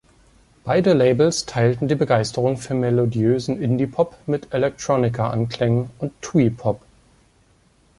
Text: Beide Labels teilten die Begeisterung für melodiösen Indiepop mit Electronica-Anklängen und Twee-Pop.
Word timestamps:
Beide 0.63 0.93
Labels 0.93 1.45
teilten 1.45 1.87
die 1.87 1.93
Begeisterung 1.93 2.57
für 2.57 2.73
melodiösen 2.73 3.61
Indiepop 3.61 4.17
mit 4.25 4.51
Electronica-Anklängen 4.51 5.91
und 5.99 6.19
Twee-Pop. 6.23 6.81